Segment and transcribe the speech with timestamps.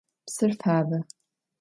[0.27, 0.99] Psır fabe.